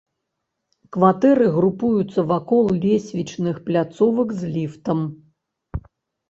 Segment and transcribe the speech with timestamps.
[0.95, 4.99] Кватэры групуюцца вакол лесвічных пляцовак з ліфтам.